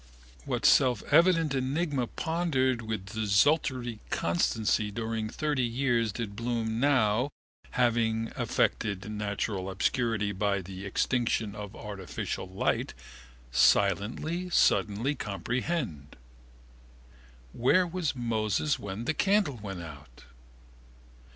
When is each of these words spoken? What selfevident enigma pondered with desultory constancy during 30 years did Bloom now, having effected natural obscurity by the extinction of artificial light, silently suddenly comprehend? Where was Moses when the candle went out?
What 0.45 0.63
selfevident 0.65 1.53
enigma 1.53 2.07
pondered 2.07 2.81
with 2.81 3.13
desultory 3.13 3.99
constancy 4.09 4.89
during 4.89 5.29
30 5.29 5.61
years 5.61 6.11
did 6.11 6.35
Bloom 6.35 6.79
now, 6.79 7.29
having 7.77 8.31
effected 8.35 9.11
natural 9.11 9.69
obscurity 9.69 10.31
by 10.31 10.63
the 10.63 10.87
extinction 10.87 11.53
of 11.53 11.75
artificial 11.75 12.47
light, 12.49 12.95
silently 13.51 14.49
suddenly 14.49 15.13
comprehend? 15.13 16.15
Where 17.53 17.85
was 17.85 18.15
Moses 18.15 18.79
when 18.79 19.05
the 19.05 19.13
candle 19.13 19.59
went 19.61 19.83
out? 19.83 20.23